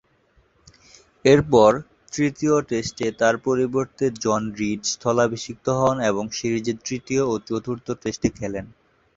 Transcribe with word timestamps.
এরপর, 1.25 1.71
তৃতীয় 2.13 2.55
টেস্টে 2.69 3.07
তার 3.19 3.35
পরিবর্তে 3.47 4.05
জন 4.23 4.41
রিড 4.59 4.81
স্থলাভিষিক্ত 4.93 5.65
হন 5.79 5.95
এবং 6.09 6.23
সিরিজের 6.37 6.77
তৃতীয় 6.85 7.23
ও 7.23 7.43
চতুর্থ 7.47 7.87
টেস্টে 8.01 8.29
খেলেন। 8.37 8.65